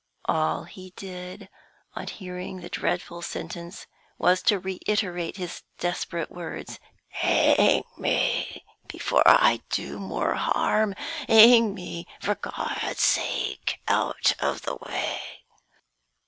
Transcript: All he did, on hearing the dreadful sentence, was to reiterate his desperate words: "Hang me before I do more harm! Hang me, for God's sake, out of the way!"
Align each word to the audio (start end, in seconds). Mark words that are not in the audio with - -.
All 0.25 0.63
he 0.63 0.93
did, 0.95 1.47
on 1.95 2.07
hearing 2.07 2.59
the 2.61 2.69
dreadful 2.69 3.21
sentence, 3.21 3.85
was 4.17 4.41
to 4.41 4.57
reiterate 4.57 5.37
his 5.37 5.61
desperate 5.77 6.31
words: 6.31 6.79
"Hang 7.09 7.83
me 7.99 8.63
before 8.87 9.21
I 9.27 9.61
do 9.69 9.99
more 9.99 10.33
harm! 10.33 10.95
Hang 11.29 11.75
me, 11.75 12.07
for 12.19 12.33
God's 12.33 13.01
sake, 13.03 13.79
out 13.87 14.33
of 14.39 14.63
the 14.63 14.73
way!" 14.73 15.21